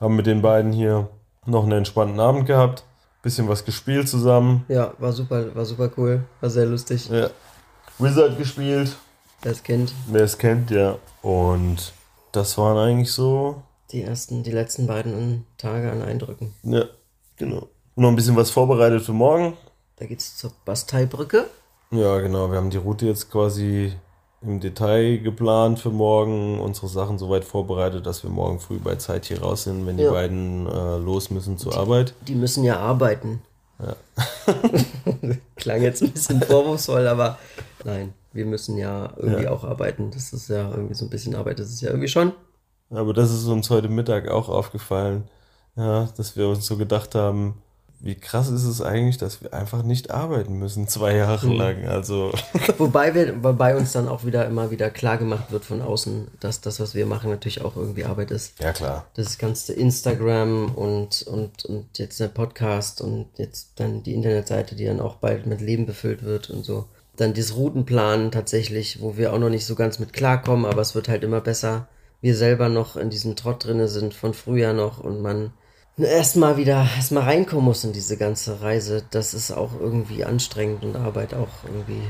Haben 0.00 0.16
mit 0.16 0.26
den 0.26 0.42
beiden 0.42 0.72
hier 0.72 1.08
noch 1.44 1.64
einen 1.64 1.72
entspannten 1.72 2.18
Abend 2.20 2.46
gehabt 2.46 2.84
bisschen 3.26 3.48
was 3.48 3.64
gespielt 3.64 4.08
zusammen. 4.08 4.64
Ja, 4.68 4.94
war 4.98 5.12
super, 5.12 5.52
war 5.52 5.64
super 5.64 5.90
cool, 5.96 6.22
war 6.40 6.48
sehr 6.48 6.64
lustig. 6.64 7.08
Ja. 7.10 7.28
Wizard 7.98 8.38
gespielt. 8.38 8.94
Wer 9.42 9.50
es 9.50 9.62
kennt. 9.64 9.92
Wer 10.06 10.22
es 10.22 10.38
kennt, 10.38 10.70
ja. 10.70 10.96
Und 11.22 11.92
das 12.30 12.56
waren 12.56 12.78
eigentlich 12.78 13.10
so. 13.10 13.62
Die 13.90 14.02
ersten, 14.02 14.44
die 14.44 14.52
letzten 14.52 14.86
beiden 14.86 15.44
Tage 15.58 15.90
an 15.90 16.02
Eindrücken. 16.02 16.54
Ja, 16.62 16.84
genau. 17.36 17.68
Noch 17.96 18.10
ein 18.10 18.16
bisschen 18.16 18.36
was 18.36 18.50
vorbereitet 18.50 19.02
für 19.02 19.12
morgen. 19.12 19.54
Da 19.96 20.06
geht's 20.06 20.36
zur 20.36 20.52
Basteibrücke. 20.64 21.46
Ja, 21.90 22.20
genau. 22.20 22.48
Wir 22.50 22.58
haben 22.58 22.70
die 22.70 22.76
Route 22.76 23.06
jetzt 23.06 23.28
quasi 23.28 23.92
im 24.46 24.60
Detail 24.60 25.18
geplant 25.18 25.78
für 25.78 25.90
morgen, 25.90 26.60
unsere 26.60 26.88
Sachen 26.88 27.18
soweit 27.18 27.44
vorbereitet, 27.44 28.06
dass 28.06 28.22
wir 28.22 28.30
morgen 28.30 28.60
früh 28.60 28.78
bei 28.78 28.94
Zeit 28.96 29.26
hier 29.26 29.42
raus 29.42 29.64
sind, 29.64 29.86
wenn 29.86 29.96
die 29.96 30.04
ja. 30.04 30.12
beiden 30.12 30.66
äh, 30.66 30.96
los 30.98 31.30
müssen 31.30 31.58
zur 31.58 31.72
die, 31.72 31.78
Arbeit. 31.78 32.14
Die 32.28 32.34
müssen 32.34 32.64
ja 32.64 32.78
arbeiten. 32.78 33.42
Ja. 33.78 33.96
Klang 35.56 35.82
jetzt 35.82 36.02
ein 36.02 36.12
bisschen 36.12 36.40
vorwurfsvoll, 36.42 37.06
aber 37.06 37.38
nein, 37.84 38.14
wir 38.32 38.46
müssen 38.46 38.78
ja 38.78 39.12
irgendwie 39.16 39.44
ja. 39.44 39.50
auch 39.50 39.64
arbeiten. 39.64 40.10
Das 40.12 40.32
ist 40.32 40.48
ja 40.48 40.70
irgendwie 40.70 40.94
so 40.94 41.04
ein 41.04 41.10
bisschen 41.10 41.34
Arbeit, 41.34 41.58
das 41.58 41.70
ist 41.70 41.82
ja 41.82 41.90
irgendwie 41.90 42.08
schon. 42.08 42.32
Aber 42.90 43.12
das 43.12 43.32
ist 43.32 43.46
uns 43.46 43.68
heute 43.70 43.88
Mittag 43.88 44.28
auch 44.28 44.48
aufgefallen, 44.48 45.24
ja, 45.74 46.08
dass 46.16 46.36
wir 46.36 46.48
uns 46.48 46.66
so 46.66 46.76
gedacht 46.76 47.14
haben, 47.14 47.62
wie 48.00 48.14
krass 48.14 48.48
ist 48.48 48.64
es 48.64 48.82
eigentlich, 48.82 49.16
dass 49.16 49.42
wir 49.42 49.54
einfach 49.54 49.82
nicht 49.82 50.10
arbeiten 50.10 50.54
müssen, 50.58 50.86
zwei 50.86 51.16
Jahre 51.16 51.46
mhm. 51.46 51.56
lang. 51.56 51.86
Also. 51.86 52.32
Wobei, 52.78 53.14
wir, 53.14 53.42
wobei 53.42 53.76
uns 53.76 53.92
dann 53.92 54.08
auch 54.08 54.24
wieder 54.24 54.46
immer 54.46 54.70
wieder 54.70 54.90
klar 54.90 55.16
gemacht 55.16 55.50
wird 55.50 55.64
von 55.64 55.80
außen, 55.80 56.28
dass 56.40 56.60
das, 56.60 56.78
was 56.78 56.94
wir 56.94 57.06
machen, 57.06 57.30
natürlich 57.30 57.62
auch 57.62 57.76
irgendwie 57.76 58.04
Arbeit 58.04 58.30
ist. 58.30 58.60
Ja, 58.60 58.72
klar. 58.72 59.06
Das 59.14 59.38
ganze 59.38 59.72
Instagram 59.72 60.74
und, 60.74 61.22
und, 61.22 61.64
und 61.64 61.98
jetzt 61.98 62.20
der 62.20 62.28
Podcast 62.28 63.00
und 63.00 63.26
jetzt 63.36 63.70
dann 63.76 64.02
die 64.02 64.14
Internetseite, 64.14 64.74
die 64.76 64.84
dann 64.84 65.00
auch 65.00 65.16
bald 65.16 65.46
mit 65.46 65.60
Leben 65.60 65.86
befüllt 65.86 66.22
wird 66.22 66.50
und 66.50 66.64
so. 66.64 66.86
Dann 67.16 67.32
dieses 67.32 67.56
Routenplan 67.56 68.30
tatsächlich, 68.30 69.00
wo 69.00 69.16
wir 69.16 69.32
auch 69.32 69.38
noch 69.38 69.48
nicht 69.48 69.64
so 69.64 69.74
ganz 69.74 69.98
mit 69.98 70.12
klarkommen, 70.12 70.66
aber 70.66 70.82
es 70.82 70.94
wird 70.94 71.08
halt 71.08 71.24
immer 71.24 71.40
besser. 71.40 71.88
Wir 72.20 72.36
selber 72.36 72.68
noch 72.68 72.96
in 72.96 73.08
diesem 73.08 73.36
Trott 73.36 73.64
drinne 73.64 73.88
sind 73.88 74.12
von 74.12 74.34
früher 74.34 74.74
noch 74.74 74.98
und 75.02 75.22
man 75.22 75.52
erstmal 76.04 76.56
wieder 76.56 76.86
erstmal 76.96 77.24
reinkommen 77.24 77.64
muss 77.64 77.84
in 77.84 77.92
diese 77.92 78.16
ganze 78.16 78.60
Reise, 78.60 79.04
das 79.10 79.34
ist 79.34 79.50
auch 79.50 79.70
irgendwie 79.80 80.24
anstrengend 80.24 80.84
und 80.84 80.96
Arbeit 80.96 81.34
auch 81.34 81.48
irgendwie. 81.64 82.02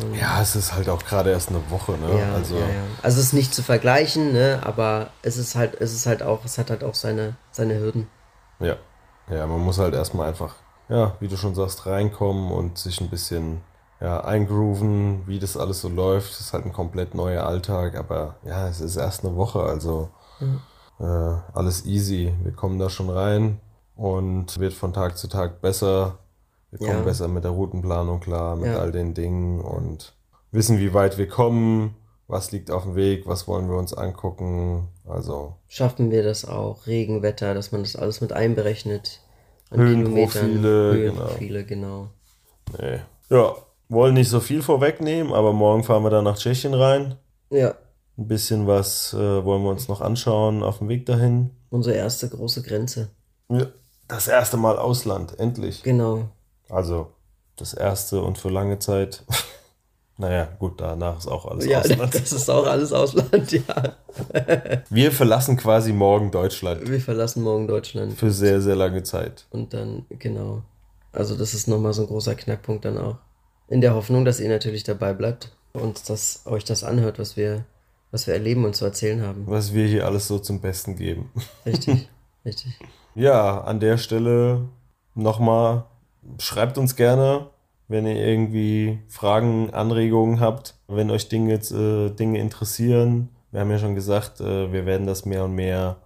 Ähm, 0.00 0.14
ja, 0.14 0.40
es 0.40 0.56
ist 0.56 0.74
halt 0.74 0.88
auch 0.88 1.04
gerade 1.04 1.30
erst 1.30 1.50
eine 1.50 1.60
Woche, 1.70 1.92
ne? 1.92 2.18
Ja, 2.18 2.34
also, 2.34 2.56
ja, 2.56 2.66
ja. 2.66 2.82
also 3.02 3.20
es 3.20 3.26
ist 3.26 3.32
nicht 3.34 3.54
zu 3.54 3.62
vergleichen, 3.62 4.32
ne? 4.32 4.60
Aber 4.64 5.10
es 5.22 5.36
ist 5.36 5.56
halt, 5.56 5.80
es 5.80 5.92
ist 5.92 6.06
halt 6.06 6.22
auch, 6.22 6.44
es 6.44 6.56
hat 6.58 6.70
halt 6.70 6.82
auch 6.82 6.94
seine, 6.94 7.36
seine 7.50 7.78
Hürden. 7.78 8.08
Ja. 8.60 8.76
Ja, 9.30 9.46
man 9.46 9.60
muss 9.60 9.78
halt 9.78 9.94
erstmal 9.94 10.28
einfach, 10.28 10.56
ja, 10.88 11.16
wie 11.20 11.28
du 11.28 11.36
schon 11.38 11.54
sagst, 11.54 11.86
reinkommen 11.86 12.52
und 12.52 12.76
sich 12.76 13.00
ein 13.00 13.08
bisschen 13.08 13.62
ja, 14.00 14.22
eingrooven, 14.22 15.26
wie 15.26 15.38
das 15.38 15.56
alles 15.56 15.80
so 15.80 15.88
läuft. 15.88 16.32
Es 16.32 16.40
ist 16.40 16.52
halt 16.52 16.66
ein 16.66 16.72
komplett 16.72 17.14
neuer 17.14 17.46
Alltag, 17.46 17.96
aber 17.96 18.36
ja, 18.44 18.68
es 18.68 18.80
ist 18.80 18.96
erst 18.96 19.24
eine 19.24 19.36
Woche, 19.36 19.60
also. 19.60 20.08
Mhm 20.40 20.60
äh, 21.00 21.04
alles 21.04 21.86
easy. 21.86 22.32
Wir 22.42 22.52
kommen 22.52 22.78
da 22.78 22.90
schon 22.90 23.10
rein 23.10 23.60
und 23.96 24.58
wird 24.58 24.74
von 24.74 24.92
Tag 24.92 25.18
zu 25.18 25.28
Tag 25.28 25.60
besser. 25.60 26.18
Wir 26.70 26.78
kommen 26.78 26.98
ja. 26.98 27.04
besser 27.04 27.28
mit 27.28 27.44
der 27.44 27.52
Routenplanung 27.52 28.20
klar, 28.20 28.56
mit 28.56 28.66
ja. 28.66 28.78
all 28.78 28.90
den 28.90 29.14
Dingen 29.14 29.60
und 29.60 30.14
wissen, 30.50 30.78
wie 30.78 30.92
weit 30.92 31.18
wir 31.18 31.28
kommen, 31.28 31.94
was 32.26 32.52
liegt 32.52 32.70
auf 32.70 32.84
dem 32.84 32.96
Weg, 32.96 33.26
was 33.26 33.46
wollen 33.46 33.68
wir 33.68 33.76
uns 33.76 33.94
angucken. 33.94 34.88
Also 35.06 35.54
schaffen 35.68 36.10
wir 36.10 36.22
das 36.22 36.44
auch, 36.44 36.86
Regenwetter, 36.86 37.54
dass 37.54 37.70
man 37.70 37.82
das 37.82 37.96
alles 37.96 38.20
mit 38.20 38.32
einberechnet. 38.32 39.20
Höhenprofile, 39.70 40.92
Höhenprofile, 40.94 41.64
genau. 41.64 42.08
genau. 42.72 42.80
Nee. 42.80 43.00
Ja, 43.30 43.54
wollen 43.88 44.14
nicht 44.14 44.28
so 44.28 44.40
viel 44.40 44.62
vorwegnehmen, 44.62 45.32
aber 45.32 45.52
morgen 45.52 45.84
fahren 45.84 46.02
wir 46.02 46.10
dann 46.10 46.24
nach 46.24 46.38
Tschechien 46.38 46.74
rein. 46.74 47.16
Ja. 47.50 47.74
Ein 48.16 48.28
bisschen 48.28 48.66
was 48.66 49.12
äh, 49.12 49.44
wollen 49.44 49.62
wir 49.62 49.70
uns 49.70 49.88
noch 49.88 50.00
anschauen 50.00 50.62
auf 50.62 50.78
dem 50.78 50.88
Weg 50.88 51.06
dahin. 51.06 51.50
Unsere 51.70 51.96
erste 51.96 52.28
große 52.28 52.62
Grenze. 52.62 53.10
Ja, 53.48 53.66
das 54.06 54.28
erste 54.28 54.56
Mal 54.56 54.78
Ausland, 54.78 55.38
endlich. 55.38 55.82
Genau. 55.82 56.28
Also 56.68 57.08
das 57.56 57.74
erste 57.74 58.22
und 58.22 58.38
für 58.38 58.50
lange 58.50 58.78
Zeit. 58.78 59.24
naja, 60.16 60.48
gut, 60.60 60.80
danach 60.80 61.18
ist 61.18 61.26
auch 61.26 61.46
alles 61.46 61.66
ja, 61.66 61.80
Ausland. 61.80 62.14
Das 62.20 62.32
ist 62.32 62.48
auch 62.48 62.66
alles 62.66 62.92
Ausland, 62.92 63.50
ja. 63.50 63.96
wir 64.90 65.10
verlassen 65.10 65.56
quasi 65.56 65.92
morgen 65.92 66.30
Deutschland. 66.30 66.88
Wir 66.88 67.00
verlassen 67.00 67.42
morgen 67.42 67.66
Deutschland. 67.66 68.12
Für 68.12 68.30
sehr, 68.30 68.60
sehr 68.60 68.76
lange 68.76 69.02
Zeit. 69.02 69.46
Und 69.50 69.74
dann, 69.74 70.06
genau. 70.08 70.62
Also 71.12 71.36
das 71.36 71.52
ist 71.52 71.66
nochmal 71.66 71.94
so 71.94 72.02
ein 72.02 72.08
großer 72.08 72.36
Knackpunkt 72.36 72.84
dann 72.84 72.98
auch. 72.98 73.16
In 73.66 73.80
der 73.80 73.94
Hoffnung, 73.94 74.24
dass 74.24 74.38
ihr 74.38 74.48
natürlich 74.48 74.84
dabei 74.84 75.14
bleibt 75.14 75.50
und 75.72 76.08
dass 76.08 76.42
euch 76.44 76.64
das 76.64 76.84
anhört, 76.84 77.18
was 77.18 77.36
wir 77.36 77.64
was 78.14 78.28
wir 78.28 78.34
erleben 78.34 78.64
und 78.64 78.76
zu 78.76 78.84
erzählen 78.84 79.22
haben. 79.22 79.42
Was 79.48 79.74
wir 79.74 79.88
hier 79.88 80.06
alles 80.06 80.28
so 80.28 80.38
zum 80.38 80.60
Besten 80.60 80.94
geben. 80.94 81.32
Richtig, 81.66 82.08
richtig. 82.44 82.78
Ja, 83.16 83.62
an 83.62 83.80
der 83.80 83.98
Stelle 83.98 84.68
nochmal, 85.16 85.86
schreibt 86.38 86.78
uns 86.78 86.94
gerne, 86.94 87.48
wenn 87.88 88.06
ihr 88.06 88.14
irgendwie 88.14 89.00
Fragen, 89.08 89.74
Anregungen 89.74 90.38
habt, 90.38 90.76
wenn 90.86 91.10
euch 91.10 91.28
Dinge, 91.28 91.54
äh, 91.54 92.10
Dinge 92.10 92.38
interessieren. 92.38 93.30
Wir 93.50 93.62
haben 93.62 93.72
ja 93.72 93.78
schon 93.80 93.96
gesagt, 93.96 94.40
äh, 94.40 94.72
wir 94.72 94.86
werden 94.86 95.08
das 95.08 95.24
mehr 95.24 95.42
und 95.42 95.56
mehr, 95.56 95.96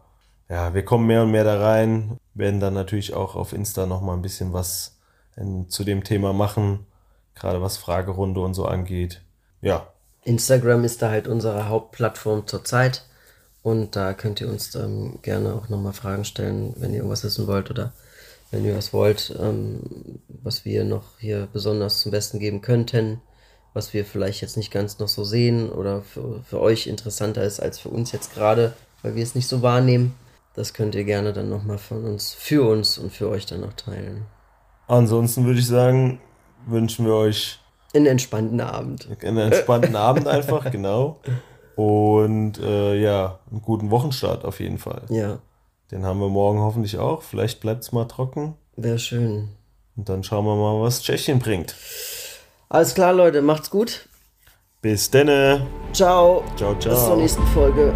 ja, 0.48 0.72
wir 0.72 0.86
kommen 0.86 1.06
mehr 1.06 1.24
und 1.24 1.30
mehr 1.30 1.44
da 1.44 1.60
rein, 1.60 2.16
werden 2.32 2.58
dann 2.58 2.72
natürlich 2.72 3.12
auch 3.12 3.36
auf 3.36 3.52
Insta 3.52 3.84
nochmal 3.84 4.16
ein 4.16 4.22
bisschen 4.22 4.54
was 4.54 4.98
in, 5.36 5.68
zu 5.68 5.84
dem 5.84 6.04
Thema 6.04 6.32
machen, 6.32 6.86
gerade 7.34 7.60
was 7.60 7.76
Fragerunde 7.76 8.40
und 8.40 8.54
so 8.54 8.64
angeht. 8.64 9.20
Ja. 9.60 9.88
Instagram 10.24 10.84
ist 10.84 11.02
da 11.02 11.10
halt 11.10 11.28
unsere 11.28 11.68
Hauptplattform 11.68 12.46
zurzeit 12.46 13.04
und 13.62 13.96
da 13.96 14.14
könnt 14.14 14.40
ihr 14.40 14.48
uns 14.48 14.74
ähm, 14.74 15.18
gerne 15.22 15.54
auch 15.54 15.68
nochmal 15.68 15.92
Fragen 15.92 16.24
stellen, 16.24 16.74
wenn 16.78 16.90
ihr 16.90 16.98
irgendwas 16.98 17.24
wissen 17.24 17.46
wollt 17.46 17.70
oder 17.70 17.92
wenn 18.50 18.64
ihr 18.64 18.76
was 18.76 18.92
wollt, 18.92 19.34
ähm, 19.38 19.80
was 20.28 20.64
wir 20.64 20.84
noch 20.84 21.18
hier 21.18 21.48
besonders 21.52 22.00
zum 22.00 22.12
Besten 22.12 22.38
geben 22.38 22.62
könnten, 22.62 23.20
was 23.74 23.92
wir 23.92 24.04
vielleicht 24.04 24.40
jetzt 24.40 24.56
nicht 24.56 24.70
ganz 24.70 24.98
noch 24.98 25.08
so 25.08 25.24
sehen 25.24 25.70
oder 25.70 26.02
für, 26.02 26.42
für 26.44 26.60
euch 26.60 26.86
interessanter 26.86 27.42
ist 27.42 27.60
als 27.60 27.78
für 27.78 27.90
uns 27.90 28.12
jetzt 28.12 28.32
gerade, 28.32 28.72
weil 29.02 29.14
wir 29.14 29.22
es 29.22 29.34
nicht 29.34 29.48
so 29.48 29.62
wahrnehmen. 29.62 30.14
Das 30.54 30.74
könnt 30.74 30.94
ihr 30.94 31.04
gerne 31.04 31.32
dann 31.32 31.50
nochmal 31.50 31.78
von 31.78 32.04
uns, 32.04 32.32
für 32.32 32.68
uns 32.68 32.98
und 32.98 33.12
für 33.12 33.28
euch 33.28 33.46
dann 33.46 33.60
noch 33.60 33.74
teilen. 33.74 34.26
Ansonsten 34.88 35.44
würde 35.44 35.60
ich 35.60 35.66
sagen, 35.66 36.20
wünschen 36.66 37.04
wir 37.04 37.14
euch 37.14 37.60
einen 37.94 38.06
entspannten 38.06 38.60
Abend. 38.60 39.08
Einen 39.22 39.38
entspannten 39.38 39.96
Abend 39.96 40.26
einfach, 40.26 40.70
genau. 40.70 41.16
Und 41.76 42.58
äh, 42.58 43.00
ja, 43.00 43.38
einen 43.50 43.62
guten 43.62 43.90
Wochenstart 43.90 44.44
auf 44.44 44.60
jeden 44.60 44.78
Fall. 44.78 45.02
Ja. 45.08 45.38
Den 45.90 46.04
haben 46.04 46.20
wir 46.20 46.28
morgen 46.28 46.60
hoffentlich 46.60 46.98
auch. 46.98 47.22
Vielleicht 47.22 47.60
bleibt 47.60 47.84
es 47.84 47.92
mal 47.92 48.04
trocken. 48.04 48.54
Wäre 48.76 48.98
schön. 48.98 49.48
Und 49.96 50.08
dann 50.08 50.22
schauen 50.22 50.44
wir 50.44 50.54
mal, 50.54 50.80
was 50.82 51.02
Tschechien 51.02 51.38
bringt. 51.38 51.74
Alles 52.68 52.94
klar, 52.94 53.12
Leute. 53.12 53.42
Macht's 53.42 53.70
gut. 53.70 54.08
Bis 54.82 55.10
denne. 55.10 55.66
Ciao. 55.92 56.44
Ciao, 56.56 56.74
ciao. 56.78 56.94
Bis 56.94 57.04
zur 57.04 57.16
nächsten 57.16 57.46
Folge. 57.48 57.94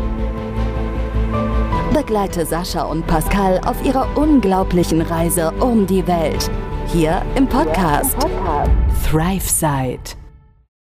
Begleite 1.93 2.47
Sascha 2.47 2.83
und 2.83 3.07
Pascal 3.07 3.61
auf 3.65 3.85
ihrer 3.85 4.17
unglaublichen 4.17 5.03
Reise 5.03 5.53
um 5.61 5.87
die 5.87 6.07
Welt. 6.07 6.51
Hier 6.93 7.23
im 7.37 7.47
Podcast, 7.49 8.15
Podcast. 8.19 8.71
ThriveSide. 9.11 10.22